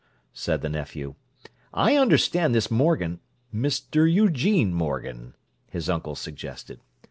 said 0.33 0.61
the 0.63 0.67
nephew. 0.69 1.13
"I 1.75 1.95
understand 1.95 2.55
this 2.55 2.71
Morgan—" 2.71 3.19
"Mr. 3.53 4.11
Eugene 4.11 4.73
Morgan," 4.73 5.35
his 5.69 5.91
uncle 5.91 6.15
suggested. 6.15 6.79